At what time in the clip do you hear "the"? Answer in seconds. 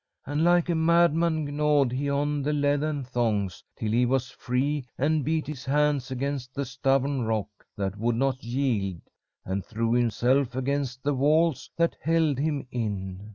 2.41-2.53, 6.55-6.65, 11.03-11.13